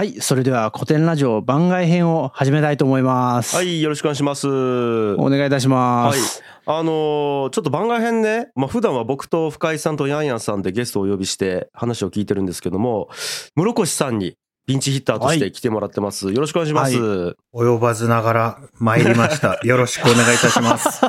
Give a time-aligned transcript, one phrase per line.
[0.00, 0.18] はい。
[0.22, 3.54] それでは古典ラジオ番外編を始めたいと思います。
[3.54, 4.48] はい、よろしくお願いします。
[4.48, 6.42] お願いいたしまはいす。。
[6.64, 13.10] あのーちょっと番外編ね、まあ普段は僕と深井さんとヤンヤンさんでゲストをお呼びして話を聞いてるんですけども、
[13.54, 14.38] 室越さんに
[14.70, 16.30] ピンチヒッターとして来てもらってます。
[16.32, 17.36] よろしくお願いします。
[17.52, 19.58] 及ばずながら参りました。
[19.66, 21.04] よろしくお願いいたします。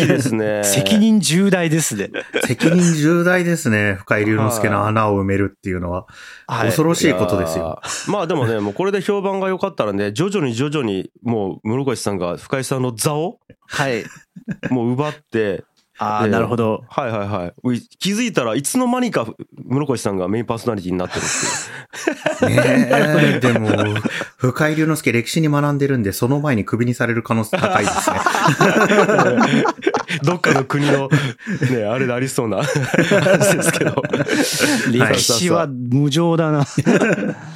[0.00, 0.64] い、いですね。
[0.64, 2.10] 責任重大ですね。
[2.44, 3.94] 責任重大ですね。
[4.00, 6.04] 深井龍之介の穴を埋めるっていうのは。
[6.46, 6.66] はい。
[6.66, 7.80] 恐ろしいことですよ。
[8.06, 14.04] まあでもね、もうこれで評判が良かったらね、徐々に徐々にもう室越さんが深井さんの座をはい。
[14.70, 15.64] もう奪って、
[16.00, 16.82] ああ、ええなるほど。
[16.88, 17.80] はいはいはい。
[17.98, 19.26] 気づいたらいつの間にか
[19.66, 22.56] 室越さんがメインパーソナリティになってるっていう。
[22.56, 22.88] ね
[23.36, 23.68] え、でも、
[24.38, 28.16] 深井龍之介歴史に学んでるんで、その前にクビにされる可能性高いですね。
[30.24, 31.08] どっかの国の、
[31.70, 34.02] ね、あれでありそうな 話ですけど。
[34.90, 36.66] 歴史は無情だな。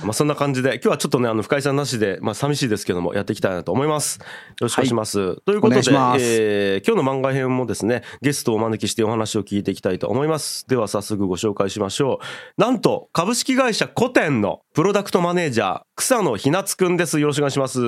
[0.03, 4.19] まあそんな感じで、今日はちょっとね、あの、深井さんなしで、まあ寂しいですけども、やっていきたいなと思います。
[4.21, 4.27] よ
[4.61, 5.41] ろしくお願いします。
[5.47, 5.81] ということで、
[6.21, 10.67] えー今日の漫画編もですね、ゲストをお招きしてお話を聞いていきたいと思います。
[10.69, 12.21] では早速ご紹介しましょ
[12.59, 12.61] う。
[12.61, 17.21] なんと、株式会社古典のプロダクトマネージャー、草野ひなつくんです。
[17.21, 17.81] よろしくお願いします。
[17.81, 17.87] よ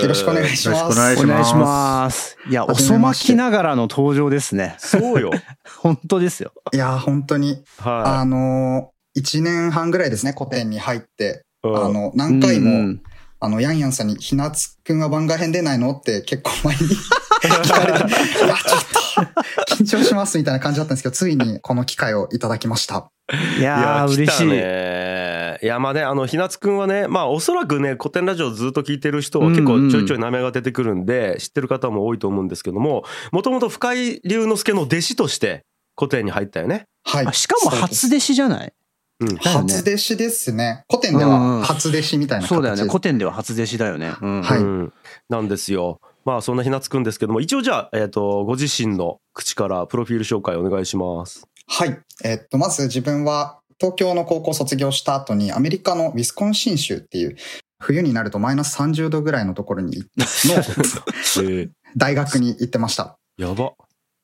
[0.00, 0.80] よろしくお願いします。
[0.80, 2.36] よろしくお願いしお願いします。
[2.48, 4.76] いや、遅まきながらの登場ですね。
[4.78, 5.30] そうよ。
[5.78, 6.52] 本当ですよ。
[6.72, 13.02] いや、本当に、はあのー、1年半ぐらいですね、古典に入って、あの、何回も、うんうん
[13.44, 15.92] あの、ヤンヤンさんに、ひなつくんは番外編出ないの？
[15.92, 16.82] って結構前に
[17.44, 18.08] 聞かれて、
[18.42, 19.03] いや、ちょっと、
[19.78, 23.10] 緊張しますみたいな感じだったんですけど、ついにこの機会をいただきました。
[23.58, 24.46] いやー、来嬉しい。
[24.48, 25.58] ね。
[25.62, 35.64] いや、まあね、あの、ひなつくんはね、まあ、おそらくね、古典ラジオずっと聞いてる人は結構ちょいちょい名前が出てくるんで、知ってる方も多いと思うんですけども、もともと深井龍之介の弟子として
[35.98, 36.86] 古典に入ったよね。
[37.04, 37.26] はい。
[37.26, 38.72] あしかも初弟子じゃない？
[39.20, 39.36] うん。
[39.36, 40.84] 初弟子ですね。
[40.90, 42.54] 古典でうんうんは初弟子みたいな形です。
[42.56, 42.82] そうだよね。
[42.84, 44.12] 古典では初弟子だよね。
[44.20, 44.92] うんはいうん
[45.30, 46.00] なんですよ。
[46.24, 51.46] まあ、そんなひなつくんですけども、一応じゃあ、えっ、と、ご自身の口からプロフィール紹介お願いします。
[51.66, 51.98] はい。
[52.24, 57.36] えっと、まず自分は東京の高校卒業した後にアメリカのウィスコンシン州っていう
[57.80, 63.18] 冬になるとマイナス30度ぐらいのところにの えー、大学に行ってました。
[63.36, 63.72] やば。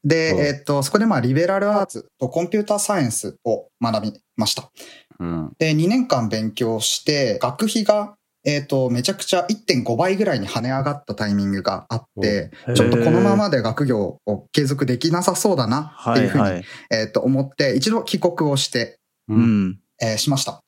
[0.03, 4.71] で、うんえっと、そこでまあリベラルアーツとコンピューターサイエンスを学びました。
[5.19, 5.53] うん。
[5.59, 8.15] で、2年間勉強して、学費が
[8.45, 16.65] えっ、と、めちゃくちゃ1.5倍ぐらいに跳ね上がったタイミングがあって、おちょっとこのままで学業を継続できなさそうだなっていうふうに、はいはい。
[16.91, 19.34] えっ、と思って、一度帰国をして、う。
[19.34, 19.81] うんん。
[20.01, 20.62] えーしました。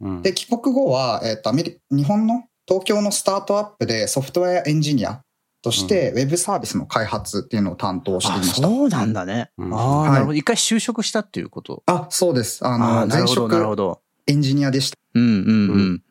[0.00, 5.20] うんで、帰国後は、えっ、と、アメリ、日本の東京のスタートアップでソフトウェアエンジニア
[5.62, 8.68] として、ウェブサービスの開発っていうのを担当していあ、ました。
[8.68, 9.50] そうなんだね。
[9.58, 10.36] うんああ、はいなるほど。
[10.36, 11.82] 一回就職したっていうこと？
[11.86, 12.64] あ、そうです。
[12.64, 14.00] ああの、ーなる前職ど。
[14.26, 14.96] エンジニアでした。
[15.14, 16.02] うんうんうん。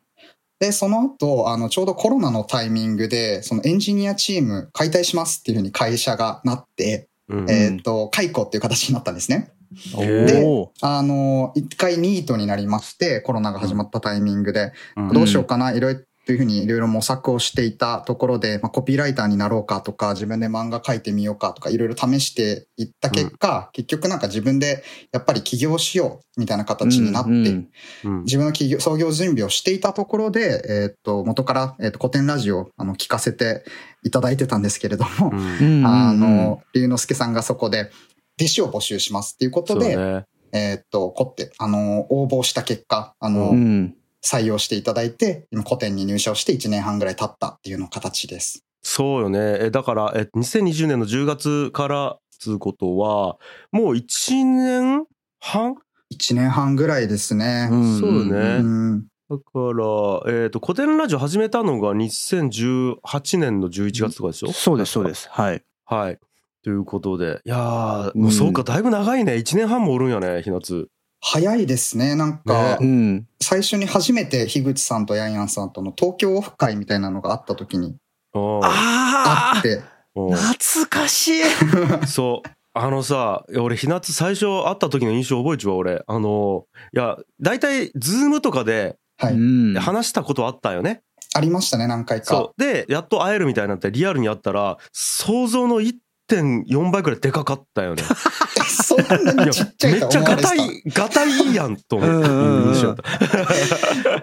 [0.59, 9.51] で、その後、あの、ちょうどコロナのタイミングで、そのエンジニアチーム解体しますっていうふうに会社がなって、うんえっ、と、解雇っていう形になったんですね。
[9.96, 24.83] おでおあの、一回ニートになりまして、コロナが始まったタイミングで、うんどうしようかな、いろいろ、というふうにいろいろ模索をしていたところで、まあ、コピーライターになろうかとか、自分で漫画描いてみようかとか、いろいろ試していった結果、結局なんか自分で
[25.13, 27.69] やっぱり起業しようみたいな形になって、うんうん。
[28.03, 28.23] うん。
[28.23, 33.63] 自分の起業創業準備をしていたところで、えーっと、元から、えーっと、古典ラジオをあの聞かせて
[34.03, 35.39] いただいてたんですけれども、うん。
[35.39, 35.87] うんうんうん。
[35.87, 37.89] あの、龍之介さんがそこで、
[38.37, 40.25] 弟子を募集しますっていうことで、ね。
[40.51, 43.95] えーっと、こって、あの、応募した結果、あの、うん。
[44.27, 48.65] 採用していただいて、今古典に入社をして1年半ぐらい経ったっていうの形です。
[48.81, 49.57] そうよね。
[49.61, 53.37] え、だから、え、2020年の10月からつうことは、
[53.71, 55.05] もう1年
[55.39, 55.75] 半
[56.13, 57.66] ？1年半ぐらいですね。
[57.66, 59.43] んそうよねうんだか
[59.73, 65.27] ら、えっ、と、古典ラジオ始めたのが2018年の11月とかでしょ、そうです、そうです。
[65.29, 65.63] はい。
[65.83, 66.19] はい。
[66.63, 67.41] ということで。
[67.43, 69.33] いやー、うんもうそうか、だいぶ長いね。
[69.33, 70.87] 1年半もおるんやね、ひなつ。
[71.22, 72.16] 早いですね。
[72.16, 73.28] なんか、うん。
[73.41, 77.96] 最初に初めて樋口さんとヤンヤンさんとの東京オフ会みたいなのがあった時に
[78.34, 79.81] うんあああって、
[80.16, 81.41] うん懐かしい。
[82.08, 82.49] そう。
[82.73, 86.03] あのさ、俺、ひなつ最初会った時の印象覚えちゅうわ、俺。
[86.05, 89.34] あの、いや、大体、ズームとかではい。
[89.34, 91.02] うん話したことあったよね。
[91.34, 92.25] ありましたね、何回か。
[92.25, 92.61] そう。
[92.61, 95.81] で、やっと会えるみたいになって、リアルに会ったら、想像の
[96.29, 98.03] 1.4倍くらいでかかったよね。
[98.68, 100.50] そんなにちっちゃいとめっちゃ思われてた。
[100.50, 102.28] ガタイ、ガタイいいやんと思った。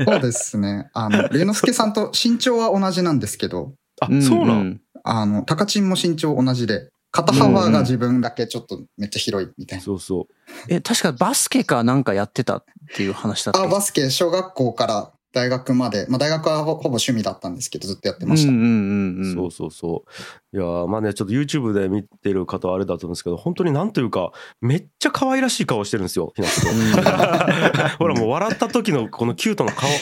[0.04, 0.90] そうですね。
[0.92, 4.80] あの、龍之介さんと身長は同じなんですけど、あ、そうなん、ん。
[5.02, 9.84] あの、高知も身長同じで、肩幅が自分だけちょっとめっちゃ広いみたいな。
[9.84, 10.26] そうそう。
[10.68, 12.64] え、確かバスケかなんかやってたっ
[12.96, 13.62] ていう話だった。
[13.62, 18.50] あ、バスケ、小学校から大学まで、まあ大学はほほぼ趣味だったんですけど、ずっとやってました。
[18.50, 19.34] うんうんうんうん。
[19.34, 20.56] そうそうそう。
[20.56, 26.92] いやーまあねちょっと YouTube で見てる方はあれだと思うんですけど本当になんというかめっちゃ可愛らしい顔してるんですよひなつくん
[27.98, 29.92] ほらもう笑った時のこのキュートな顔い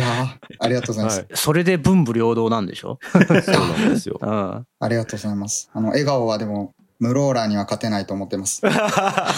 [0.00, 1.18] やーありがとうございます。
[1.20, 2.98] はいそれで文武両道なんでしょ？
[3.12, 3.22] そう
[3.68, 4.66] なんですよ うん。
[4.80, 5.70] ありがとうございます。
[5.72, 8.60] あの、笑顔はでも、ムローラーには勝てないと思ってます。
[8.68, 9.34] あ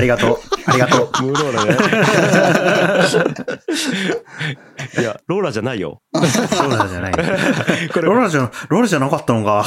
[0.00, 0.38] りがとう。
[0.66, 1.22] ありがとう。
[1.24, 1.72] ムーローラね
[5.00, 7.12] いやローラじゃないよローラじゃない。
[7.92, 9.64] これローラじゃ、ローラじゃなかったのか。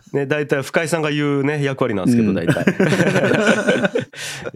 [0.12, 2.64] ね、大体深井さんが言うね、役割なんですけど、うん大体。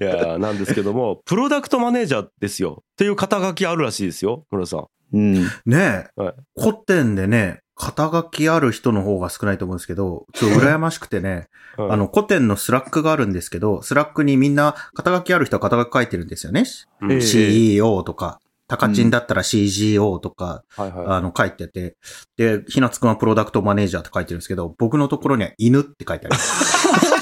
[0.01, 2.83] いやーなんですけども、プロダクトマネージャーですよ。
[2.93, 4.85] っていう肩書きあるらしいですよ、村さん。
[5.15, 5.45] うん。
[5.45, 16.65] ねえ、はい COTEN でね、肩書きある人の方が少ないと思うんですけど、ちょっと羨ましくてね、 はいあの、 COTEN の Slack があるんですけど、 Slack にみんな肩書きある人は肩書き書いてるんですよね。
[17.01, 21.97] うんええ CEO とか、タカチンだったら CGO とか、はいはあの、書いてて、
[22.37, 26.37] で、ひなつくんはプロダクトマネージャーって書いてるんですけど、僕のところには犬って書いてある。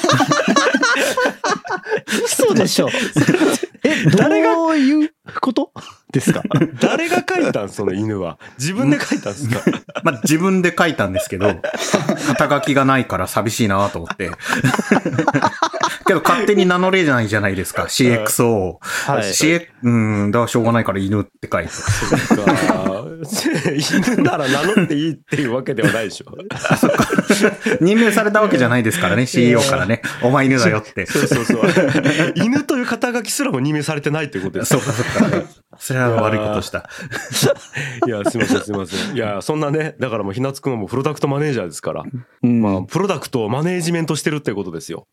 [2.24, 2.88] 嘘でしょ。
[3.82, 5.72] え、誰がどういうこと？
[6.12, 6.40] ですか？
[6.40, 6.42] い。
[6.80, 7.68] 誰が書いたん？
[7.68, 8.38] その犬は。
[8.58, 9.60] 自分で書いたんですか？
[10.04, 11.60] まあ、自分で書いたんですけど、
[12.26, 14.30] 肩書きがないから寂しいなと思って。
[16.10, 18.78] けど勝手に名乗れないじゃないですか、 CXO を。
[18.80, 19.22] はい。
[19.22, 19.90] CX、う
[20.26, 21.70] ん、だからしょうがないから犬って書いて。
[21.70, 23.00] そっか
[23.70, 26.26] 犬なら名乗っていいっていうわけではないでしょ。
[27.80, 30.02] 任命されたわけじゃないですからね、CEO からね。
[30.22, 31.06] お前犬だよって。
[31.06, 31.62] そうそうそう。
[32.34, 34.70] 犬という肩書きすらも任命されてないということです。
[34.70, 35.44] そうか、そうか。
[35.78, 36.88] それは悪いことした。
[38.06, 39.14] いや、すいません、すいません。
[39.14, 42.04] いや、そんなね、だからもう、ひなつくんはもうプロダクトマネージャーですから、
[42.42, 45.06] うんまあ、プロダクトをマネージメントしてるってことですよ。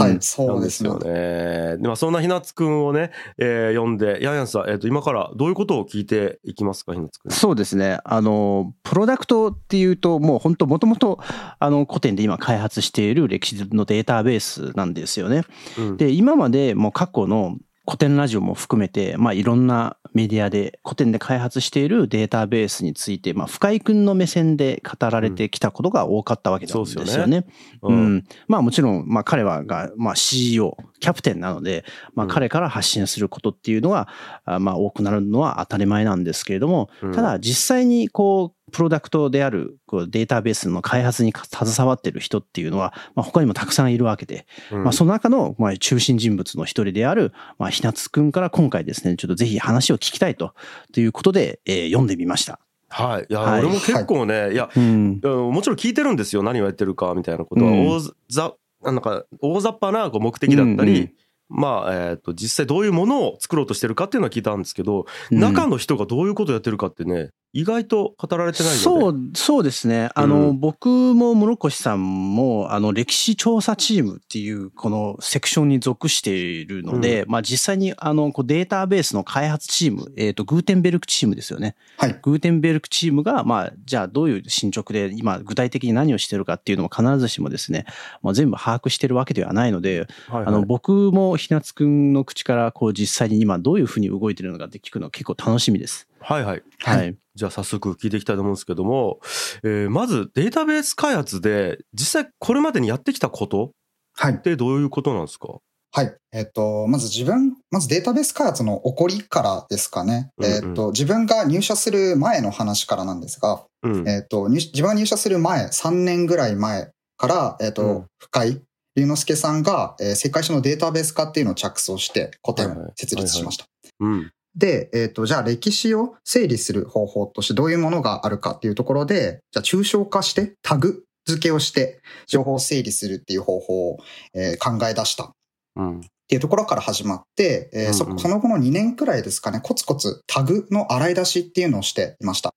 [0.00, 1.76] はい、うんそうですよね。
[1.76, 7.30] でまあ、そんなひなつくんをね、えー読んで、ヤンヤンさん、えっ、と、今からどういうことを聞いていきますか、ひなつくん。
[7.30, 7.98] そうですね。
[8.04, 11.18] あの、プロダクトっていうと、もう本当もともと、
[11.58, 15.42] あの、古典で今開発している歴史のデータベースなんですよね。
[15.78, 27.10] うんで、今までもう過去の古典ラジオも含めて、まあいろんなメディアで古典で開発しているデータベースについて、まあ深井くんの目線で語られてきたことが多かったわけなんですよね。
[27.10, 27.46] そうです
[27.82, 28.24] ううんん。
[28.46, 31.84] まあもちろん、まあ彼はが、まあ CEO、キャプテンなので、
[32.14, 34.08] まあうん彼から発信することっていうのは、
[34.44, 50.54] あまあ多くなるのは当たり前なんですけれども、うんただ実際にこう、プロダクトであるこうデータベースの開発に携わっている人っていうのは、まあ、他にもたくさんいるわけで、うんまあ、その中のまあ中心人物の一人である、まあ、ひなつくんから今回ですね、ちょっとぜひ話を聞きたいと
[50.92, 52.60] ということで、えー読んでみました。
[52.88, 53.26] はい。
[53.28, 55.20] いや、はい俺も結構ね、いや、うん。
[55.22, 56.42] もちろん聞いてるんですよ。
[56.42, 57.70] 何をやってるか、みたいなことは。
[57.70, 61.12] うん大ざ、なんか、大雑把なこう目的だったり、うんうん
[61.54, 68.82] まあ、えっ、と、実際どういうものを作ろうとしてるかっていうのは聞いたんですけど、うん中の人がどういうことをやってるかってね、意外と語られてないので。
[68.82, 70.10] そう、そうですね。
[70.14, 81.74] あの、うん僕も室越さんも、あの、歴史調査チームっていう、このセクションに属しているので、まあ実際に、あの、こうデータベースの開発チーム、えっ、と、グーテンベルクチームですよね。
[81.98, 82.18] はい。
[82.22, 87.84] グーテンベルクチームが、まあ、じゃあどういう進捗で今具体的に何をしてるかっていうのも必ずしもですね、
[88.22, 96.08] まあ、全部把握してるわけではないので、はいはいあの、僕もひなつくんの口からこう実際に今どういうふうに動いてるのかって聞くのは結構楽しみです。
[96.20, 96.62] はいはい。
[96.78, 97.16] はいはい。
[97.34, 99.20] じゃあ早速聞いていきたいと思うんですけども、
[99.64, 103.72] えーまずデータベース開発で実際これまでにやってきたこと
[104.14, 104.36] はいっ。
[104.38, 105.58] てどういうことなんですか？
[105.94, 106.14] はい。
[106.32, 110.30] えっ、と、まず自分、まずデータベース開発の起こりからですかね。
[110.38, 114.08] うんうんえっ、と、自分が入社する前の話からなんですが、うん。
[114.08, 118.62] えっ、と、入自分が入社する前、3年ぐらい前から、えっ、と、うん深井
[118.96, 123.66] 龍之介さんが、えー世界史のデータベース化っていうのを着想して、古典を設立しました。
[124.00, 124.30] うん。
[124.54, 133.98] で、えっ、と、じゃあ歴史を整理する方法としてどういうものがあるかっていうところで、じゃあ抽象化して、タグ付けをして、情報を整理するっていう方法を、
[134.34, 135.32] えー考え出したっ
[135.76, 136.00] うん。
[136.28, 142.54] ていうところから始まって、えーそその後の2年くらいですかね、コツコツタグの洗い出しっていうのをしていました。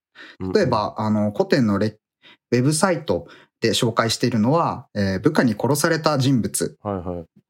[0.53, 1.97] 例えば、あの、古典のレ
[2.51, 3.27] ウェブサイト
[3.61, 6.77] で紹介しているのは、えー部下に殺された人物。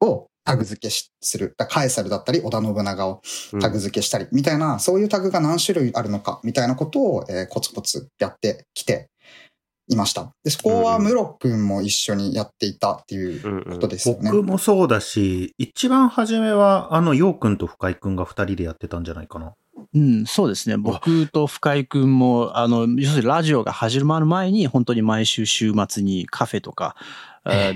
[0.02, 1.56] をタグ付けしする。
[1.58, 3.22] だカエサルだったり、織田信長を
[3.54, 9.10] うんタグ付けしたり、みたいな、そういうタグが何種類あるのか、みたいなことを、えーコツコツやってきて
[9.88, 10.32] いました。
[10.44, 14.32] で、そこはうんムロ君も一緒にやっていたっていううんうんことですよね。
[14.32, 19.54] 僕もそうだし、一番初めは、あの、ヨウくんと深井くんが二人でやってたんじゃないかな。
[19.94, 20.78] うん、そうですね。
[20.78, 26.96] 僕と深井くんも、あの、要するにラジオが始まる前に、本当に毎週週末にカフェとか、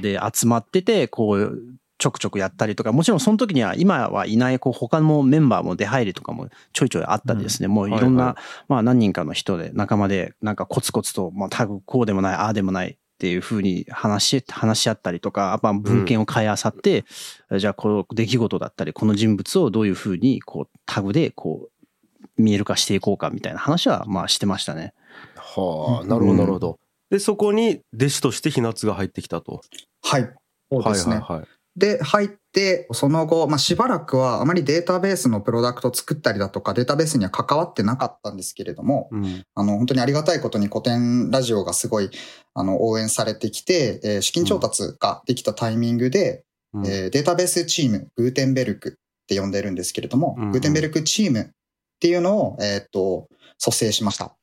[0.02, 1.60] で集まってて、こう、
[2.00, 8.36] ちょくちょくやったりとか、もちろんその時には今はいないこう他のメンバーも出入りとかもちょいちょいあったりですね、もういろんな、はい
[8.70, 17.04] まあ何人かの人で仲間でなんかコツコツと、まあタグこうでもない、ああでもないっていうふうに話し、話し合ったりとか、まあ文献を買いあさって、
[17.58, 24.94] じゃあこの出来事だったり、この人物をどういうふうにこうタグでこう見える化していこうかみたいな話はまあしてましたね。
[25.36, 26.80] はあ、なるほど、なるほど。
[27.10, 29.60] で、そこに弟子としてひなつが入ってきたと。
[30.02, 30.34] はい。
[30.72, 31.16] そうですね。
[31.16, 31.48] はいはいはい。
[31.80, 39.44] で、入って、その後、まあ、しばらくはあまりデータベースのプロダクトを作ったりだとか、データベースには関わってなかったんですけれども、うん。
[39.56, 42.10] あの、本当にありがたいことに古典ラジオがすごい、
[42.54, 46.44] あの、応援されてきて、えー資金調達ができたタイミングで、
[46.74, 48.94] うんえーデータベースチーム、グーテンベルクっ
[49.28, 51.48] て呼んでるんですけれども、うんうんグーテンベルクチームっ
[52.00, 54.36] ていうのを、えーっと、蘇生しました。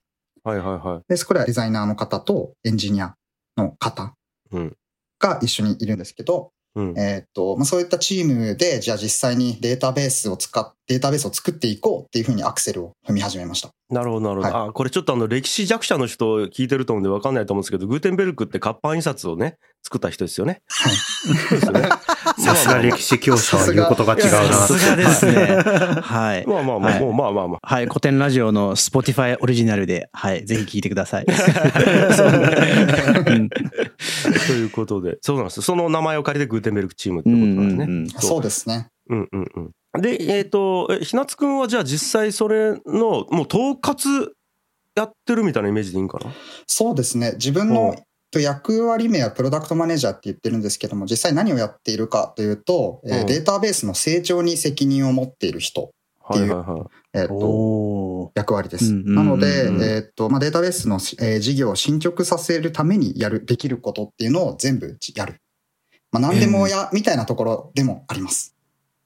[0.43, 1.02] はいはいはい。
[1.09, 3.14] で、そこではデザイナーの方とエンジニア
[3.57, 4.14] の方
[4.52, 4.76] うん
[5.19, 6.95] が一緒にいるんですけど、うん。
[6.99, 13.71] えーっと、まあ、そういったチームで、じゃあ実際にデータベースを使っ、データベースを作っていこうっていうふうにアクセルを踏み始めました。
[13.88, 14.54] なるほどなるほど。
[14.54, 20.61] はあ、これちょっとあの歴史弱者の人聞いてると思うんで分かんないと思うんですけど、グーテンベルクって活版印刷をね、作った人ですよね。
[20.68, 20.95] はい。
[20.95, 21.88] そうですよね。
[22.38, 24.52] さすが歴史教師は言うことが違うな。
[24.52, 25.33] さすがですね。
[26.02, 26.47] はい。
[26.47, 27.75] ま あまあまあ、はいもうまあまあまあ。
[27.75, 27.87] はい。
[27.87, 30.45] 古典ラジオの Spotify オリジナルで、はい。
[30.45, 31.26] ぜひ聞いてください。
[33.26, 35.62] うんということで、そうなんですよ。
[35.62, 38.23] その名前を借りてグーテンベルクチームってことなんですね。
[38.23, 38.88] そうですね。
[39.09, 39.50] うんうん
[39.95, 40.02] うん。
[40.02, 44.28] で、えっ、と、えひなつくんはじゃあ実際それの、もう統括
[44.95, 46.31] やってるみたいなイメージでいいんかな？
[46.66, 47.33] そうですね。
[47.35, 55.90] 自分ほのうと役割名はプロダクトマネージャーって言ってるんですけども、実際何をやっているかというと、えーうんデータベースの成長に責任を持っている人、
[56.23, 57.18] はいはいはい。
[57.21, 58.92] えーと役割です。
[58.92, 65.40] なので、うんえと、まあ、データベースの、えー事業を進捗させるためにやる、できることっていうのを全部やる。
[66.11, 68.56] まあ、何でもや、みたいなところでもあります。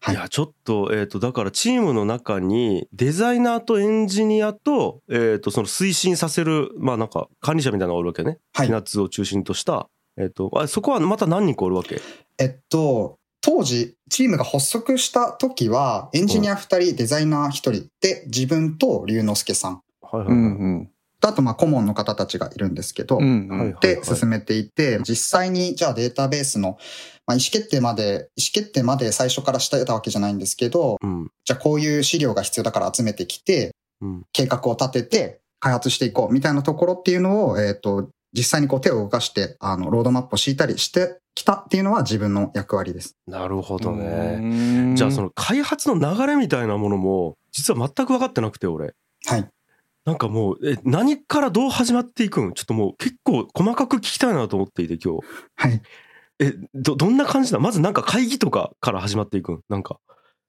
[0.03, 8.39] はいいや、ちょっと、えっ、と、だからチームの中にデザイナーとエンジニアと、えっ、と、その推進させる、まあなんか管理者みたいなのがおるわけね。
[8.55, 9.89] はいひなつを中心とした。
[10.17, 12.01] えっ、とあ、そこはまた何人かおるわけ？
[12.39, 19.83] えっと、当時、チームが発足した時は、エンジニア2人、デザイナー1人で、自分と龍之介さん。
[20.01, 20.35] はいはいはい。
[20.35, 23.19] うんうんとあと、まあ、顧問の方たちがいるんですけど、
[23.81, 26.79] で進めていて、実際にじゃあデータベースの、
[27.27, 28.03] まあ、意思決定まで、
[28.37, 31.31] 意思決定まで最初からしてたわけじゃないんですけど、うん。
[31.45, 34.23] じゃあこういう資料が必要だから集めてきて、うん。
[34.33, 43.17] 計画を立てて開発していこうみたいなところっていうのを、えっ、と、実際にこう手を動かして、あの、ロードマップを敷いたりしてきたっていうのは自分の役割です。
[43.27, 44.39] なるほどうね。
[44.93, 48.95] んじゃあその開発の流れみたいなものも、実は全く分かってなくて、俺。
[49.27, 49.49] はい。
[50.05, 55.27] なんかもう、え、何からどう始まっていくんちょっともう結構細かく聞きたいなと思っていて、今日。
[55.57, 55.83] はい。
[56.41, 59.99] え、ど、どんな感じだまずなんか会議とかから始まっていくんなんか。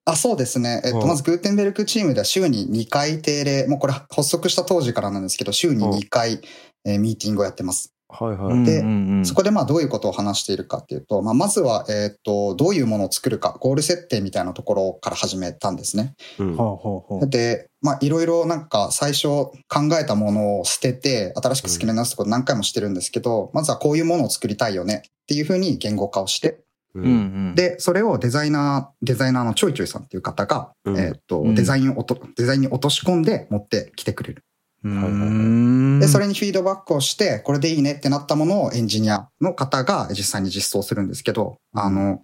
[0.05, 0.81] あ、そうですね。
[0.86, 6.41] えっ、と、うんまずグーテンベルクチームでは週に2回定例、もうこれ発足した当時からなんですけど、週に2回、
[6.86, 7.93] えーミーティングをやってます。
[8.11, 8.53] はいはい。
[8.53, 9.25] うんでうんうん。
[9.25, 16.15] そこでまあどういうことを話しているかっていうと、まあ、まずは、えっ、と、どういうものを作るか、ゴール設定みたいなところから始めたんですね。
[16.37, 16.55] うん。
[16.55, 17.29] ほうほうほう。
[17.29, 19.53] で、まあ、いろいろなんか最初考
[19.99, 26.63] えたものを捨てて、新しく作り直すこと何回もしてるんですけど、まずはこういうものを作りたいよねっていうふうに言語化をして、
[26.93, 27.09] ううんう
[27.51, 27.55] ん。
[27.55, 30.97] で、それをデザイナー、デザイナーのちょいちょいさんっていう方が、うん。
[30.97, 31.55] えっ、と、うん。
[31.55, 34.43] デザインをデザインに落とし込んで持ってきてくれる。
[34.83, 42.23] で、それにフィードバックをして、これでいいねってなったものをエンジニアの方が実際に実装するんですけど、あの、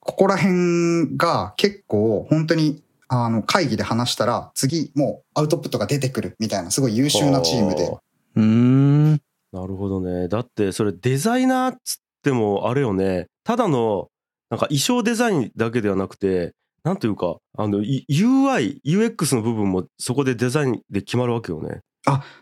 [0.00, 8.00] ここら辺が結構本当にあの会議で話したら次もうアウトプットが出てくるみたいなすごい優秀なチームでは。
[8.36, 9.20] うーん
[9.54, 10.28] あなるほどね。
[10.28, 13.28] だってそれデザイナーっつってもあれよね。
[13.44, 14.08] ただの
[14.50, 21.80] なんか衣装デザインだけではなくて、なんというか、あの、い UI、UX の部分もそこでデザインで決まるわけよね。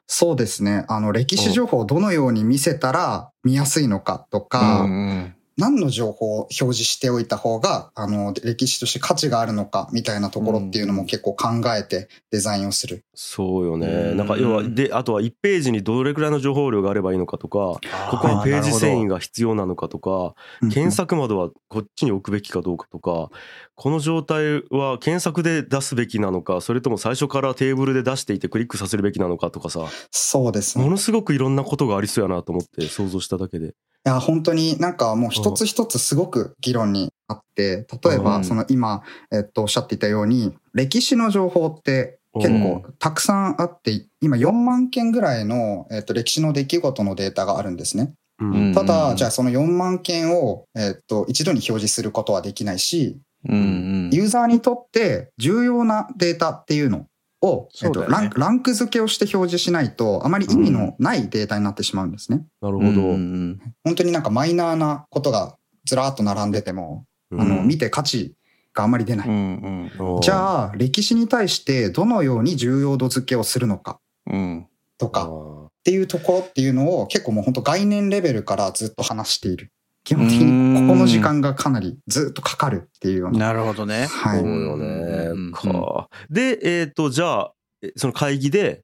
[0.08, 0.84] そうですね。
[0.88, 13.04] あの歴史情報をどのように見せたら見やすいのかとか、うん何の情報を表示しておいた方が、あの、歴史として価値があるのかみたいなところっていうのも結構考えてデザインをする。
[13.14, 13.86] そうよね。
[13.86, 17.80] うんなんか要は、で、あとは1ページにどれくらいの情報量があればいいのかとか、
[18.10, 20.34] ここにページ遷移が必要なのかとか、
[20.72, 23.30] 検索窓はこっちに置くべきかどうかとか、
[23.74, 30.84] この状態は検索で出すべきなのか、それとも最初からテーブルで出していてクリックさせるべきなのかとかさ、そうですね。
[30.84, 33.74] ものすごくいろんなことがありそうやなと思って想像しただけで。
[34.04, 38.44] いや、本当になんかもう一つ一つすごく議論にあって、例えばうん。
[38.44, 48.12] その今、えっと、おっしゃっていたように、歴史の情報って結構たくさんあって、今4万件ぐらいの、えっと、歴史の出来事のデータがあるんですね。
[48.40, 48.74] うん。
[48.74, 53.18] ただ、じゃああ、その4万件を、えっと、一度に表示することはできないし。
[53.44, 57.06] ユーザーにとって重要なデータっていうの
[57.42, 62.46] を、えっとランクランク付けをして表示しないと、あまり意味のないデータになってしまうんですね。
[62.60, 62.86] なるほど。
[62.88, 68.34] うんうん本当になんかマイナーなことがずらーっと並んでても、あの、うん見て価値
[68.72, 69.28] があんまり出ない。
[69.28, 74.66] うんうんじゃあ、歴史に対してどのように重要度付けをするのかうん。
[74.98, 79.72] とかっていうところっていうのを結構もう本当概念レベルからずっと話している。
[80.04, 83.38] 基本的にここの時間がかなりずっとかかるっていうような。
[83.46, 84.06] なるほどね。
[84.06, 84.86] はいそうよね
[85.28, 85.52] うん。
[85.52, 86.08] か。
[86.28, 88.82] で、えっ、と、じゃあ、えその会議で、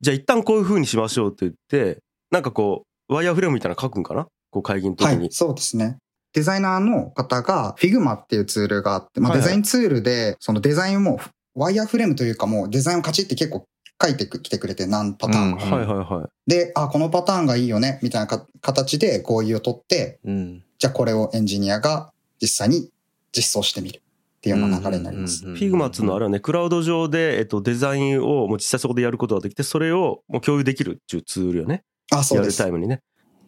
[0.00, 2.00] じゃあ一旦こういう風にしましょうって言って、
[2.30, 4.26] なんかこう、ワイヤーフレームみたいなの書くんかな？
[4.50, 5.16] こう会議の時に。
[5.16, 5.98] はい、そうですね。
[6.32, 11.20] デザイナーの方が Figma っていうツールがあって、まあ、デザインツールで、そのデザインも
[11.54, 13.66] ワイヤーフレームというかもうデザインをカチって結構
[14.02, 15.64] 書いてきてくれて何パターンか。
[15.64, 16.50] うんはいはいはい。
[16.50, 20.64] で、あ、このパターンがいいよね、みたいなか形で合意を取って、うん。
[20.78, 22.90] じゃあこれをエンジニアが実際に
[23.36, 24.00] 実装してみるっ
[24.40, 25.44] ていうような流れになります。
[25.44, 31.84] Figmaっつうのはあれはね、クラウド上で、えっと、デザインをもう実際そこでやることができて、それをもう共有できるっていうツールよね。
[32.10, 32.76] あ、そうですやるタ。
[32.76, 33.00] イムにね。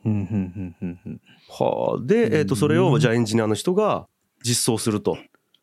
[0.05, 0.27] うんうんう
[0.61, 2.07] んうんうんはあ。
[2.07, 4.07] で、えっと、それをじゃあエンジニアの人が
[4.45, 5.19] 実装すると。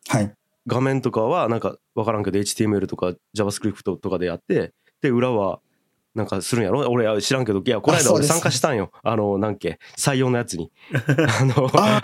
[0.08, 0.32] はい。
[0.66, 4.72] 画面とかはなんか分からんけど HTML とか JavaScript とかでやって
[5.02, 5.60] で裏は
[6.14, 6.80] なんかするんやろ？
[6.90, 8.90] 俺は知らんけどいやこの間俺参加したんよ。
[9.02, 10.70] あのなんけ採用のやつに。
[11.40, 12.02] あのあ。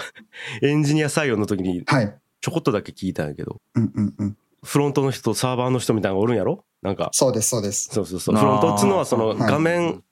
[0.63, 2.19] エンジニア採用の時にはい。
[2.41, 3.61] ちょこっとだけ聞いたんやけど。
[3.75, 4.37] うんうんうん。
[4.63, 6.65] フロントの人とサーバーの人みたいなのがおるんやろ？
[6.83, 7.11] なんか。
[7.13, 7.89] そうです、そうです。
[7.93, 8.37] そうそうそう。
[8.37, 9.39] フロントっつうのはそのはい。
[9.39, 10.03] 画面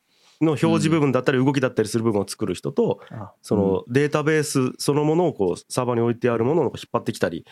[0.41, 3.33] の表示部分だったり動きだったりする部分を作る人とあ。
[3.43, 7.47] そのデータベースそのものをこうサーバーに置いてあるものを引っ張ってきたり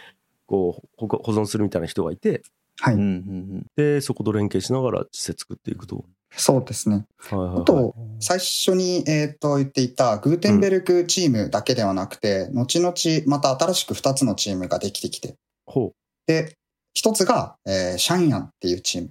[0.46, 2.42] こう保保存するみたいな人がいて
[2.80, 2.94] はい。
[2.94, 6.04] うんうんで、そこと連携しながら実際作っていくと。
[6.36, 7.04] そうですね。
[7.18, 12.94] はいはいはい、あと、最初に、えっ、と、言っていたグーテンベルクチームだけではなくて、後々
[13.26, 15.92] また新しく2つのチームができてきて、ほう。
[16.26, 16.56] で、
[16.92, 19.10] 一つが、えーシャンヤンっていうチーム。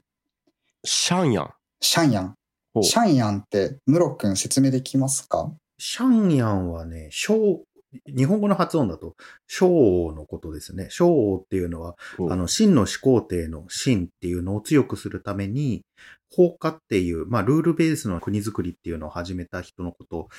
[0.83, 1.53] シャンヤン？
[1.79, 2.33] シャンヤン。
[2.73, 5.49] ほうシャンヤンって、ムロ君説明できますか？
[5.77, 7.63] シャンヤンはね、小、
[8.07, 9.15] 日本語の発音だと、
[9.47, 10.87] 小のことですね。
[10.89, 11.95] 小っていうのは、
[12.29, 15.85] あの、真の始皇帝の真っていうのを強くするために、
[16.31, 20.29] 放火っていう、まあ、ルールベースの国づくりっていうのを始めた人のこと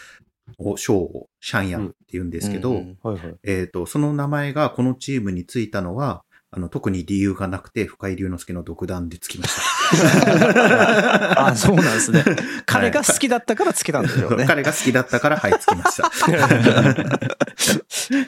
[0.58, 2.82] を、小をシャンヤンって言うんですけど。
[3.44, 9.73] えっ、と、その名前がこのチームについたのは、あの、特に理由がなくて、深井龍之介の独断でつきました。
[11.36, 12.24] あ、そうなんですね。
[12.66, 14.44] 彼が好きだったからつけたんでしょうね。
[14.46, 16.10] 彼が好きだったから、はい、つきました。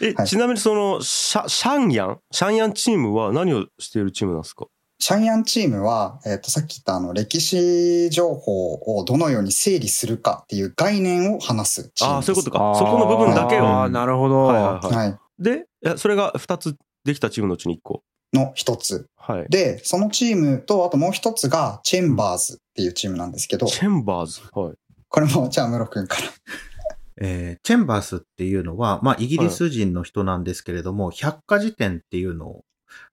[0.00, 2.18] え、はいちなみにそのシャ、シャンヤン？
[2.30, 4.66] シャンヤンチームは何をしているチームなんですか？
[4.98, 12.22] シャンヤンチームは、えっ、と、さっき言ったあの、歴史情報をどのように整理するかっていう概念を話すチームです。
[12.22, 12.74] ああ、そういうことか。
[12.78, 13.66] そこの部分だけを。
[13.66, 14.44] ああ、なるほど。
[14.44, 15.08] はいはいはい。
[15.08, 15.18] はい。
[15.38, 15.66] で、
[15.98, 18.02] それが2つできたチームのうちに1個。
[18.32, 19.06] の一つ。
[19.16, 19.46] はい。
[19.48, 24.40] で、そのチームと、あともう一つが、チェンバーズっていうチームなんですけど、チェンバーズ？
[24.52, 24.74] はい。
[25.08, 26.22] これも、じゃあ、ムロ君から。
[27.18, 32.64] えーチェンバースっていうのは、まあ、イギリス人の人なんですけれども、百科事典っていうのを、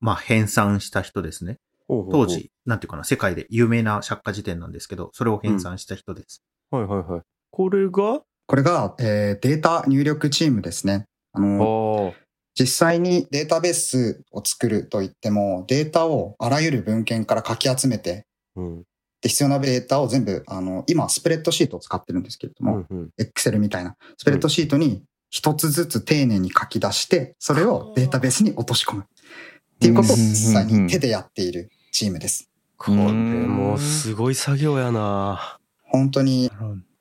[0.02, 1.58] まあ、編纂した人ですね。
[1.88, 2.34] ほうほうほう当。
[2.34, 6.43] 時、なんていうかな、世界で有名な百科事典なんですけど、それを編纂した人です。
[6.69, 7.21] はいはいはい。
[7.49, 11.06] これが、これが、えーデータ入力チームですね。
[11.32, 12.23] ああの、あ。
[12.60, 18.84] 実際にデータベースを作るといっても、データをあらゆる文献からかき集めて、うん。
[19.22, 23.10] で必要なデータを全部、あの、今、スプレッドシートを使ってるんですけれども、うんうん。
[23.20, 29.04] Excel みたいな、スプレッドシートに一つずつ丁寧に書き出して、それをデータベースに落とし込む。
[29.04, 32.50] っていうことを実際に手でやっているチームです。
[32.78, 35.58] これもうすごい作業やな。
[35.84, 36.52] 本当に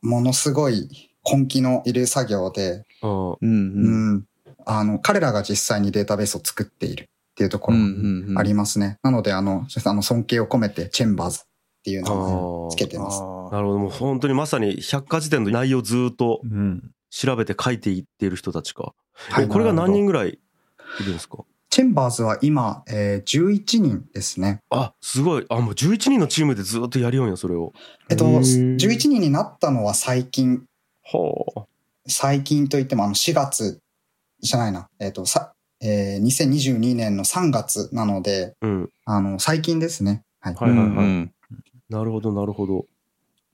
[0.00, 3.30] ものすごい根気のいる作業で、うん。
[3.42, 3.46] う。
[4.16, 4.26] ん、
[4.66, 8.98] あの、彼らが実際にデータベースを作っているっていうところもありますね。
[9.02, 11.42] なので、あの、あの尊敬を込めて、チェンバーズっ
[11.84, 13.20] ていう名前をつけてます。
[13.20, 13.78] なるほど。
[13.78, 16.90] もう本当にまさに百科事典の内容をずっとうん。
[17.14, 18.94] 調べて書いていっている人たちか。
[19.14, 21.44] はいえこれが何人ぐらいいるんですか？
[21.68, 24.60] チェンバーズは今、えー11人ですね。
[24.70, 25.44] あ、すごい。
[25.50, 27.74] あ、もう11人のチームでずっとやりようんや、それを。
[28.08, 30.64] えっと、へー11人になったのは最近、
[31.04, 31.66] は
[32.06, 33.78] 最近といってもあの4月
[34.42, 34.88] じゃないな。
[34.98, 38.66] えっと、さ、えー2022年の3月なので、あ。
[38.66, 38.90] うん。
[39.04, 40.22] あの、最近ですね。
[40.40, 40.54] はい。
[40.54, 40.88] はいはいはい。
[40.88, 41.32] うん
[41.88, 42.86] なるほど、なるほど。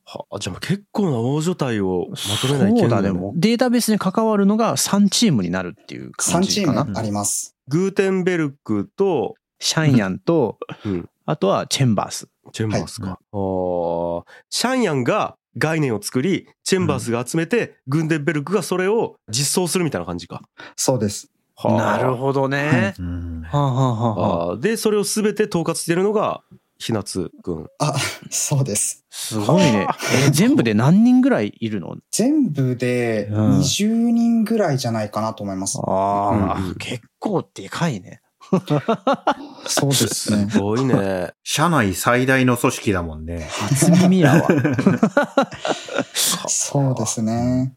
[0.04, 3.32] はあ、じゃあ結構な大所帯をまとめないといけね。
[3.34, 6.84] データベースに関わるのが3チームになるっていう感3チじかな。
[6.84, 7.56] ームあります。
[7.66, 12.28] グーテンベルクと、シャンヤンと、うん、あとはチェンバース。
[12.52, 13.18] チェンバースか。
[13.32, 20.42] あーシャンヤンが概念を作り、チェンバースが集めて、グンデンベルクがそれを実装するみたいな感じか。
[20.76, 21.30] そうです。
[21.64, 22.94] なるほどね。
[22.98, 26.42] うんはあ、はあはあはあ、あーで、それを全て統括してるのが、
[26.78, 27.66] ひなつくん。
[27.80, 27.94] あ、
[28.30, 29.04] そうです。
[29.10, 29.88] すごいね。
[30.24, 31.96] えー全部で何人ぐらいいるの？
[32.12, 35.78] 全部でうん20人ぐらいじゃないかなと思います。
[35.82, 38.20] ああ、うん結構でかいね。
[39.66, 40.50] そうですね。
[40.50, 41.32] すごいね。
[41.44, 43.48] 社内最大の組織だもんね。
[43.50, 44.48] 初耳やわ。
[46.14, 47.74] そうですね。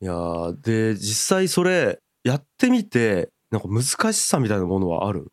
[0.00, 5.30] いやーで、実際それ、やってみて、なんか難しさみたいなものはある？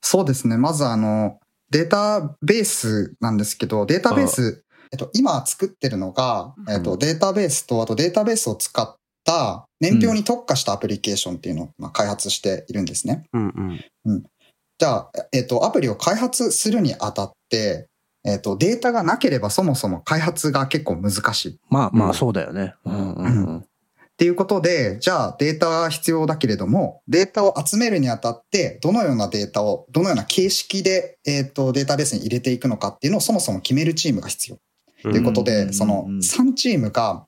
[0.00, 0.56] そうですね。
[0.56, 1.38] まずあの、
[1.70, 13.24] データベースなんですけど、データベース、えっと、今作ってるのが、えっと、データベースと、あとデータベースを使った年表に特化したアプリケーションっていうのをまあ開発しているんですね。
[13.32, 14.24] うんうん。
[14.78, 17.88] じゃあ、えっと、アプリを開発するにあたって、
[18.24, 21.58] えっと、データがなければそもそも開発が結構難しい。
[21.70, 22.74] まあまあ、うんそうだよね。
[22.84, 23.58] うんうんうん。
[23.58, 34.58] っていうことで、じゃあデータが必要だけれども、データを集めるにあたって、どのようなデータを、どのような形式で、えっ、と、データベースに入れていくのかっていうのをそもそも決めるチームが必要。
[35.02, 37.26] ということうんで、そのうん3チームが、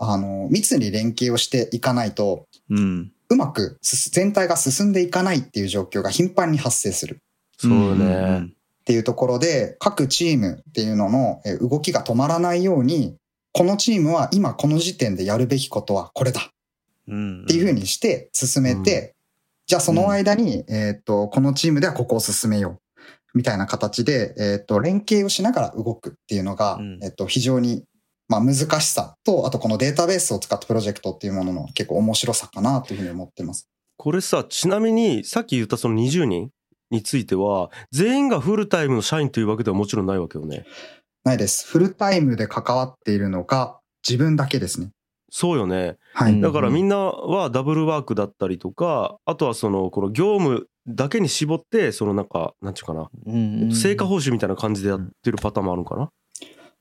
[0.00, 3.12] あの、密に連携をしていかないと、うん。
[3.28, 7.20] うまくす全体が進んでいかないっていう状況が頻繁に発生する。
[7.58, 8.46] そうね。
[8.48, 13.16] っていうところで、各チームっていうののえー動きが止まらないように、
[13.52, 16.50] このチームは今この時点でやるべきことはこれだ
[17.06, 17.42] うん。
[17.42, 19.14] っていうふうにして進めて、
[19.66, 22.80] じゃあその間に、えっ、と、このチームではここを進めよ
[23.34, 23.38] う。
[23.38, 27.84] みたいな形で、えっ、と、連携をしながら動くっていうのが、うんえっ、と、非常に、
[28.30, 33.68] まあ難しさと、あとこのデータベースを使ったプロジェクトっていうものの結構面白さかなというふうに思ってます。
[33.96, 36.50] これさ、ちなみに、さっき言ったその20人
[36.92, 40.64] については、全員がフルタイムの社員というわけではもちろんないわけよね。
[41.24, 41.66] ないです。
[41.66, 44.90] フルタイムで関わっているのが自分だけですね。
[45.32, 45.96] そうよね。
[46.14, 46.32] はい。
[46.32, 56.10] うんだからみんなはダブルワークだったりとか、あとはその、この業務だけに絞って、そのなんか、なんちゅうかな、うんうん成果報酬みたいな感じでやってるパターンもあるんかな。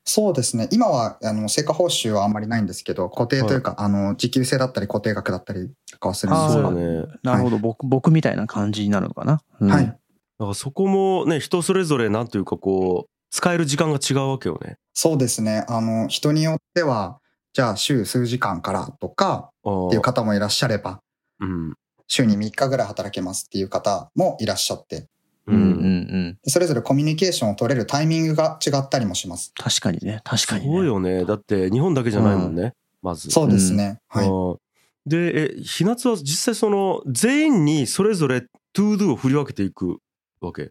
[0.05, 0.67] そうですね。
[0.71, 7.13] 今は、あの、成果報酬はあんまりないんですけど、固定というか、あの、時給制だったり固定額だったりとかはするんですそうがよね。
[7.21, 7.57] なるほど。
[7.59, 9.41] 僕、僕みたいな感じになるのかな。
[9.59, 9.85] うんはい。。
[9.85, 9.97] だか
[10.39, 14.77] らそこもね、人それぞれなんというかこう、使える時間が違うわけよね。
[14.93, 15.65] そうですね。
[15.67, 17.19] あの、人によっては、
[17.53, 20.01] じゃあ週数時間からとかあっていうあ。
[20.01, 21.01] 方もいらっしゃれば、
[21.39, 21.73] うん。
[22.07, 25.07] 週に3日ぐらい働けますっていう方もいらっしゃって、
[25.47, 25.84] ううんうんん。
[25.84, 26.38] うん。
[26.45, 29.52] それぞれコミュニケーションを取れるタイミングが違ったりもします。
[29.56, 30.21] 確かにね。
[30.23, 30.75] 確かにね。
[30.75, 31.25] そうよね。
[31.25, 32.73] だって日本だけじゃないもんね。
[33.02, 33.32] まず。
[33.32, 33.99] そうですね。
[34.08, 34.28] はい。
[34.28, 34.58] あー
[35.06, 38.41] で、え、ひなつは実際その、全員にそれぞれ
[38.73, 39.97] トゥードゥを振り分けていく
[40.39, 40.69] わけ？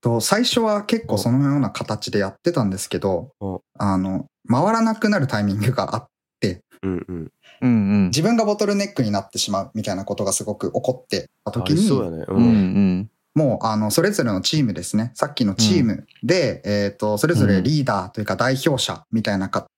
[0.00, 6.06] と最初は結構そのような形でやってたんですけどうん、あの、回らなくなるタイミングがあっ
[6.40, 7.32] て、うんうん。
[7.62, 8.04] うんうん。
[8.06, 12.24] 自分がボトルネックになってしまうみたいなことがすごく起こってた時に、そうやね。
[12.28, 12.46] ううんん。
[12.46, 13.10] うん。
[13.34, 15.12] もうあの、それぞれのチームですね。
[15.14, 19.68] さっきのチームで、えっ、と、それぞれリーダーというか代表者みたいな形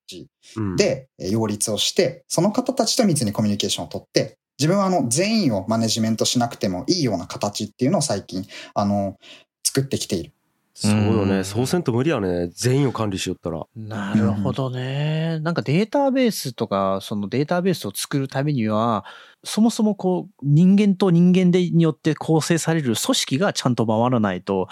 [0.56, 9.16] うん、でえー擁立をして、その方たちと密にコミュニケーションを取って、自分はあの、全員をマネジメントしなくてもいいような形っていうのを最近、あの、
[9.64, 10.33] 作ってきている。
[10.74, 11.36] そうよね。
[11.36, 12.48] うんそうせんと無理やね。
[12.48, 13.64] 全員を管理しよったら。
[13.76, 15.38] なるほどね。
[15.40, 19.04] なんかデータベースとか、そのデータベースを作るためには、
[19.44, 24.68] そもそもこう、人間と人間でによって構成される組織がちゃんと回らないと、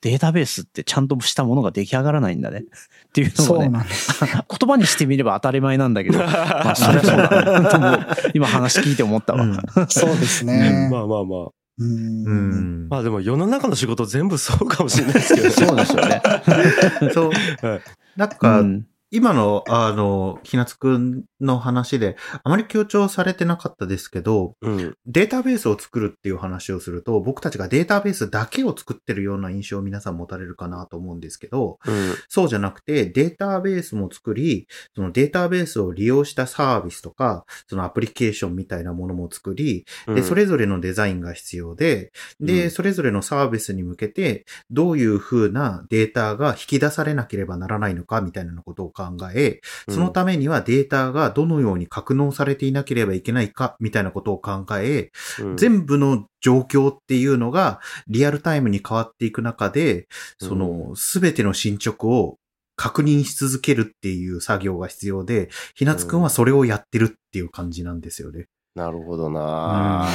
[0.00, 2.64] データベースってちゃんとしたものが出来上がらないんだね。
[3.08, 4.20] っていうのそうもね、なんです。
[4.22, 4.36] 言
[4.68, 8.06] 葉にしてみれば当たり前なんだけど、 まあそりゃそうだなと思う。
[8.34, 9.44] 今話聞いて思ったわ。
[9.44, 9.56] うん
[9.88, 10.90] そうですね。
[10.90, 11.48] まあまあまあ。
[11.78, 11.84] う。
[11.84, 12.88] うんん。
[12.88, 15.52] まあでも世の中の仕事全部そうかもしれないですけどね。
[15.52, 16.22] そうですよね。
[17.12, 17.30] そう
[17.66, 17.80] はい。
[18.16, 24.96] なんか、うん今の、あの、ひなつくんの話で、あまり強調されてなかったですけど、うん。
[25.06, 32.14] データベースを作るっていう話をすると、僕たちがデータベースだけを作ってるような印象を皆さん持たれるかなと思うんですけど、うん。
[32.28, 49.03] そうじゃなくて、データベースも作り、そのデータベースを利用したサービスとか、そのアプリケーションみたいなものも作り、で、それぞれのデザインが必要で、で、うんそれぞれのサービスに向けて、どういう風なデータが引き出されなければならないのか、みたいなことを考
[49.34, 55.56] え、そのためにはデータがどのように格納されていなければいけないか、みたいなことを考え、うん。
[55.56, 59.94] 全部の状況っていうのがリアルタイムに変わっていく中で、
[60.40, 62.36] うんそのすべての進捗を
[62.76, 68.46] 確認し続けるっていう作業が必要で、ひなつくんはそれをやってるっていう感じなんですよね。
[68.74, 70.08] なるほどな、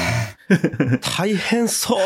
[1.18, 2.04] 大変そ う。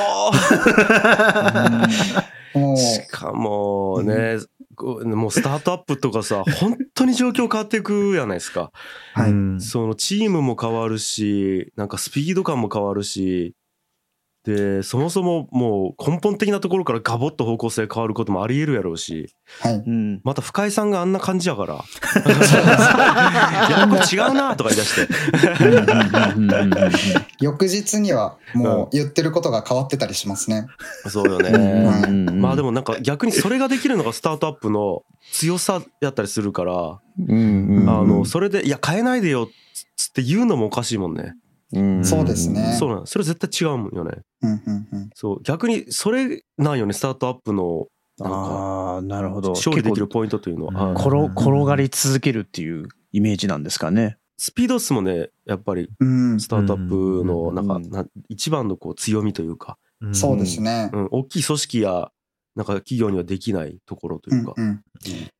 [2.78, 8.72] しかもね、こうもうスタートアップとかさ、 本当に状況変わっていくやないですか。
[9.14, 13.56] はいうんそのチームも変わるし、なんかスピード感も変わるし、
[14.45, 19.75] で、そもそももう根本的なところからガボッと方向性変わることもあり得るやろうし、はい。
[19.75, 20.19] うん。
[20.25, 21.77] また深井さんがあんな感じやから、 い
[23.71, 25.13] や、これ違うなとか言い出して。
[27.39, 30.67] 翌日にはもう言ってることが変わってたりしますね。
[31.08, 31.51] そうよね。
[32.34, 39.47] まあでもなんか逆にそれができるのがスタートアップの強さやったりするから、あの、それで、いや、変えないでよっ
[39.95, 41.36] つって言うのもおかしいもんね。
[42.04, 43.06] そうですねそうなの。
[43.06, 44.22] それ絶対違うもんよね。
[44.42, 45.44] うんうんうんそう。
[45.44, 47.88] 逆にそれなんよね、スタートアップの、
[48.22, 49.52] ああ、なるほど。
[49.52, 50.92] 勝利できる結ポイントというのは。
[50.94, 54.18] 転転がり続けるっていうイメージなんですかね。
[54.38, 59.78] スピードっすもね、やっぱりうんスタートアップの、うんなんか、うんな一番のこう強みというか、
[60.12, 60.98] そうですねう。
[61.00, 62.12] ん、大きい組織や、
[62.56, 64.54] なんか企業にはできないところというか。
[64.56, 64.84] うんうん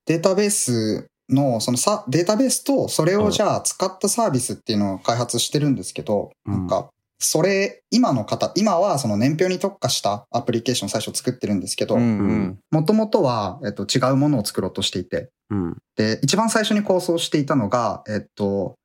[0.06, 15.77] データベースの、そのさ、データベースと、それをじゃあ使ったサービスっていうのを開発してるんですけど、うんなんか、それ、今の方、今はその年表に特化したアプリケーションを最初作ってるんですけど、んもともとは、えっと、違うものを作ろうとしていて、うん。
[15.95, 18.75] で、一番最初に構想していたのが、えっと、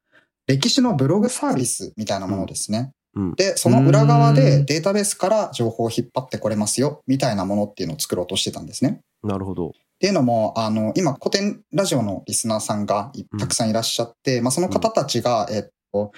[0.47, 2.93] 歴史のブログサービスみたいなものですね。
[3.17, 9.01] うんで、その裏側でデータベースから情報を引っ張ってこれますよ、みたいなものっていうのを作ろうとしてたんですね。
[9.25, 9.73] なるほど。
[9.99, 16.13] っていうのも、あの、今、古典ラジオのリスナーさんがいたくさんいらっしゃって、まあ、その方たちが、えっと、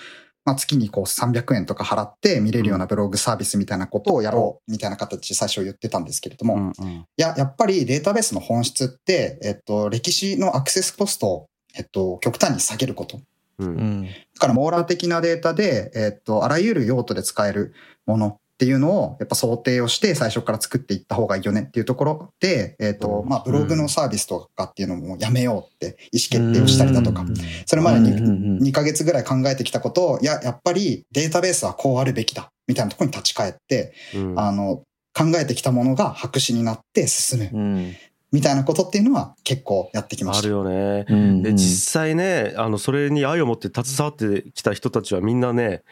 [0.45, 7.07] まあ、月にこう300円とか払って見れるようなブログサービスみたいなことをやろうみたいな形で最初言ってたんですけれども、いうんうん。
[7.17, 13.19] や、やっぱりデータベースの本質って、えっと、歴史のアクセスコストを、えっと、極端に下げること。
[13.61, 13.65] う。
[13.65, 14.05] うんん。
[14.05, 17.73] だから網羅的なデータで、えっと、あらゆる用途で使える
[18.05, 27.25] ものっていうのを、やっぱ想定をして最初から作っていった方がいいよねっていうところで、えっと、うんまあ、ブログのサービスとかっていうのもやめようって意思決定をしたりだとか、
[27.65, 34.83] それまでにうんうんうん2ヶ月ぐらい考えてきたことを、いや、やっぱりデータベースはこうあるべきだ、みたいなところに立ち返って、うんあの、
[35.15, 37.97] 考えてきたものが白紙になって進む、うん。
[38.33, 40.47] みたいなことっていうのは結構やってきました。
[40.47, 41.07] あるよね。
[41.09, 45.83] うんで、実際ね、あの、それに愛を持って携わってきた人たちはみんなね、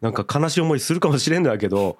[0.00, 1.98] なんか悲しい思いするかもしれんのやけど、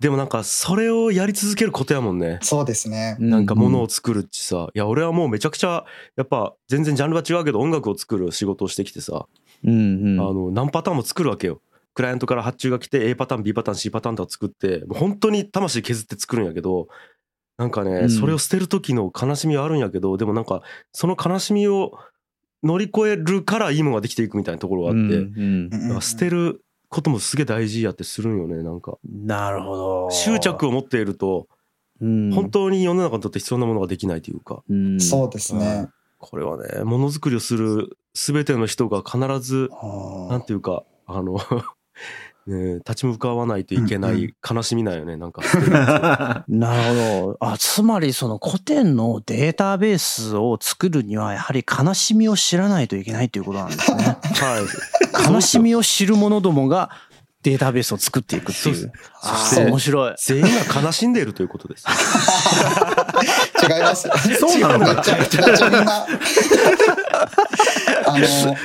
[0.00, 2.38] でもなんかそれをやり続けることやもんね。
[2.42, 3.16] そうですね。
[3.18, 5.84] なんか物を作るっちさ、いや、俺はもうめちゃくちゃ、
[6.16, 9.26] やっぱ全然ジャンルは違うけど音楽を作る仕事をしてきてさ、
[9.64, 11.62] うんうんあの、何パターンも作るわけよ。
[11.94, 16.88] クライアントから発注が来て A パターン、B パターン、C パターンとか作って、もう本当に魂削って作るんやけど、
[17.56, 20.60] なんかね、うんそれを捨てる時の悲しみはあるんやけど、でもなんか、
[20.92, 21.92] その悲しみを
[22.62, 28.98] 乗り越えるからいいものができていくみたいなところがあって、うんうん捨てることもすげえ大事やってするんよね、なんか。
[29.04, 30.10] なるほど。
[30.10, 31.48] 執着を持っていると、
[32.00, 35.88] うん本当に世の中にとって必要なものができないというか、うんそうですね。
[36.18, 39.70] これはね、ものづくりをする全ての人が必ず、
[40.30, 41.38] なんていうか、あの、
[42.46, 45.42] ね、立ち向かわないといけない悲しみなんよね、なんか。
[46.48, 47.36] なるほど。
[47.40, 54.04] あ、つまりその古典のデータベースを作るには、やはり悲しみを知らないといけないということなんですね。
[54.22, 54.60] は
[55.28, 55.32] い。
[55.32, 56.90] 悲しみを知る者どもが
[57.46, 58.92] データベースを作っていくってそういう。
[59.22, 60.14] そあしてー面白い。
[60.18, 61.86] 全員が悲しんでいるということです。
[63.62, 64.08] 違います。
[64.40, 66.06] そうなのかめちゃくちゃめちゃみんな。
[68.06, 68.56] あの、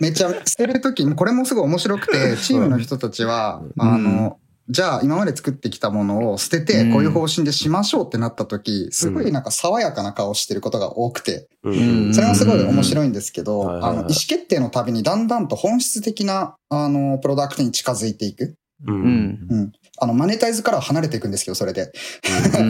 [0.00, 4.38] めちゃ捨てるときに、これもすごい面白くて、チームの人たちは、あの、
[4.70, 12.14] じゃあ今まで作ってきたものを捨てて、こういう方針でしましょうってなったとき、すごいなんか爽やかな顔してることが多くて、うん。
[12.14, 18.54] それはすごい面白いんですけど、あの、意思決定のたびにだんだんと本質的な、あの、プロダクトに近づいていく。
[18.86, 18.92] う。
[18.92, 19.02] うん。
[19.02, 19.46] ん。
[19.50, 19.72] うん。
[19.98, 21.90] あの、マネタイズからは離れていくんですけど、それで。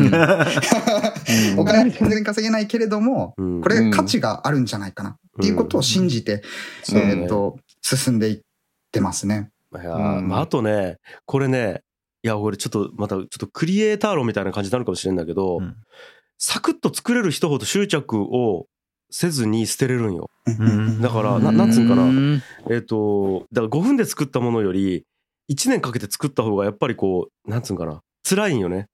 [1.53, 1.61] うん。
[1.61, 3.61] お金は全然稼げないけれども、うん。
[3.61, 5.11] これ価値があるんじゃないかな。
[5.11, 6.43] っていうことを信じて、
[6.95, 8.41] えっと、進んでいっ
[8.91, 9.51] てますね。
[9.73, 11.83] いやーまあ、あとね、これね、
[12.22, 15.76] いや、俺ちょっとまたちょっとクリエイター論みたいな感じになるかもしれんだけど、うん
[16.42, 18.66] サクッと作れる人ほど執着を
[19.11, 20.30] せずに捨てれるんよ。
[20.50, 25.04] んだから、ななんつうんかな、うんえっ、と、だから5分で作ったものより、
[25.50, 28.87] 1年かけて作った方がやっぱりこう、なんつうんかな、辛いんよね。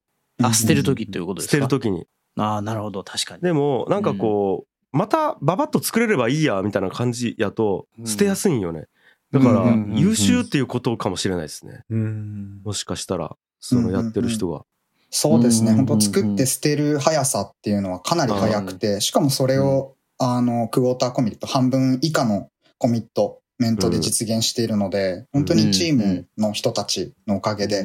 [0.42, 1.68] あ、捨てる時っていうことで捨すか？
[1.68, 2.06] てる時に。
[2.36, 3.04] ああ、なるほど。
[3.04, 3.42] 確かに。
[3.42, 8.86] でも、なんかこう、またババッと作れればいいや、みたいな感じやと、捨てやすいんよね。
[9.32, 11.82] だからうんうんうんう、ん優秀っていうことかもしれないですね。
[11.90, 14.64] うんもしかしたら、そのやってる人が。
[15.10, 15.72] そうですね。
[15.72, 27.84] うんうんうんうん本当作って捨てる速さっていうのはかなり速くて、しかもそれを、あの、クォーターコミット、半分以下のコミットメントで実現しているので、本当にチームの人たちのおかげでっ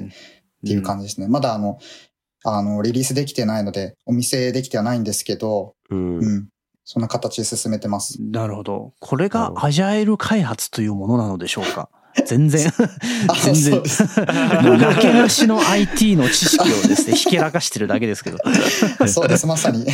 [0.66, 1.28] ていう感じですね。
[1.28, 1.80] まだあの、
[2.44, 6.18] あの、リリースできてないので、お見せできてはないんですけど、うん。
[6.18, 6.48] うん。
[6.94, 8.22] そんな形で進めてます。
[8.22, 8.92] なるほど。
[9.00, 11.88] これがアジャイル開発というものなのでしょうか？
[12.28, 12.68] 全然、
[13.30, 13.82] あ 全然
[14.78, 18.40] なけなしの IT の知識をですね、ひけらかしてるだけですけど。
[19.08, 19.86] そうです、まさに。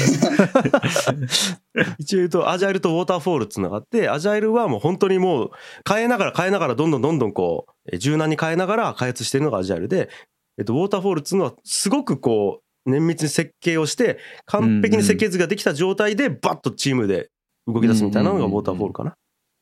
[1.99, 5.49] 一応言うと、アジャイルとウォーターフォールつながって、アジャイルはもう本当にもう
[5.87, 10.09] 変えながら変えながらどんどんどんどんこう、え柔軟に変えながら開発してるのがアジャイルで、
[10.57, 17.29] えっと、ウォーターフォールっていうのはすごくこう、綿密に設計をして、完璧に設計図ができた状態でバッとチームで
[17.67, 19.13] 動き出すみたいなのがウォーターフォールかな。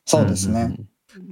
[0.06, 0.76] そうですね。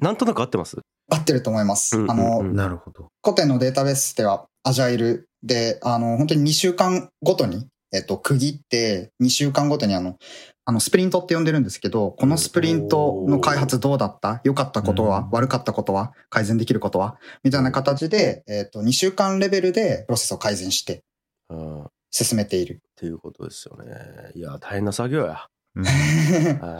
[0.00, 0.78] なんとなく合ってます？
[1.10, 1.98] 合ってると思います。
[1.98, 2.54] うんあの、うん。
[2.56, 3.08] なるほど。
[3.22, 10.16] 古典のデータベースでは、アジャイルで、あの、本当に2週間ごとに、えっと、区切って、2週間ごとにあの、
[10.64, 14.40] あの、スプリントって呼んでるんですけど、このスプリントの開発どうだった？
[14.44, 15.28] 良かったことは、うん。
[15.32, 16.12] 悪かったことは？
[16.30, 17.18] 改善できることは？
[17.44, 21.02] みたいな形で、えっと、2週間レベルでプロセスを改善して
[21.50, 22.80] うんっ進めている。
[22.96, 24.30] ていうことですよね。
[24.36, 25.48] いや、大変な作業や。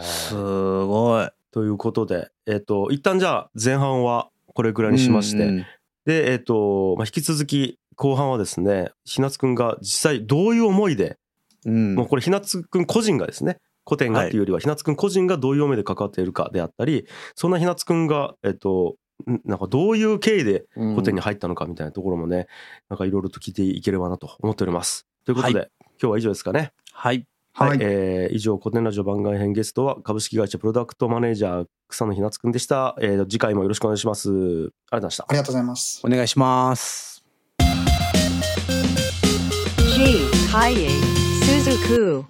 [0.01, 1.29] すごい。
[1.51, 5.65] ということで、えっ、と、一旦じゃあ前半はこれくらいにしまして、うんうん
[6.05, 11.17] で、えっ、と、まあ、引き続き後半はですね、ひなつくんが実際どういう思いで、
[11.65, 18.95] うんもうこれひなつくん個人がですね、古典がっていうよりはひなつくん個人がどういう思いで関わっているかであったり、そんなひなつくんが、えっ、と、ん
[19.45, 22.47] なんかどういう経緯で古典に入ったのかみたいなところもね、
[22.89, 25.07] なんかいろいろと聞いていければなと思っております。
[25.25, 26.73] ということで、は今日は以上ですかね。
[26.91, 27.25] はい。
[27.57, 36.01] はい、はいえー以上古典ラジオ番外編ゲストは株式会社プロダクトマネージャー草野ひなつくんでした、えー次回もよろしくお願いしますありがとうございましたありがとうございます。
[36.03, 37.23] お願いします。
[39.95, 40.27] G.
[40.51, 40.89] Kaye
[41.45, 42.25] Suzuku.